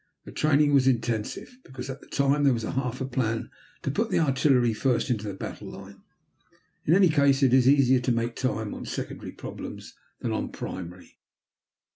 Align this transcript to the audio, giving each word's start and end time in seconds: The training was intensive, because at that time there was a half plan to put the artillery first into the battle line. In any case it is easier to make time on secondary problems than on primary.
The 0.25 0.31
training 0.31 0.73
was 0.73 0.87
intensive, 0.87 1.59
because 1.63 1.87
at 1.87 2.01
that 2.01 2.11
time 2.11 2.43
there 2.43 2.55
was 2.55 2.63
a 2.63 2.71
half 2.71 2.97
plan 3.11 3.51
to 3.83 3.91
put 3.91 4.09
the 4.09 4.17
artillery 4.17 4.73
first 4.73 5.11
into 5.11 5.27
the 5.27 5.35
battle 5.35 5.69
line. 5.69 6.01
In 6.85 6.95
any 6.95 7.09
case 7.09 7.43
it 7.43 7.53
is 7.53 7.67
easier 7.69 7.99
to 7.99 8.11
make 8.11 8.35
time 8.35 8.73
on 8.73 8.83
secondary 8.87 9.31
problems 9.31 9.93
than 10.19 10.31
on 10.31 10.49
primary. 10.51 11.19